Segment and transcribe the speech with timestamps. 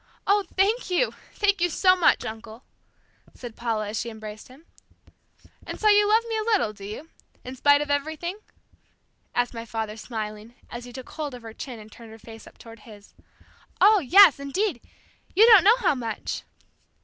[0.25, 2.63] "Oh, thank you, thank you so much, uncle,"
[3.35, 4.65] said Paula as she embraced him.
[5.63, 7.09] "And so you love me a little, do you?
[7.43, 8.39] In spite of everything?"
[9.35, 12.47] asked my father smiling, as he took hold of her chin and turned her face
[12.47, 13.13] up toward his.
[13.79, 14.81] "Oh, yes, indeed;
[15.35, 16.41] you don't know how much!"